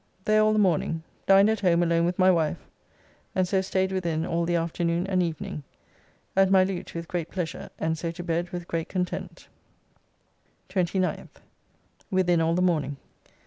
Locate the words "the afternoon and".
4.45-5.21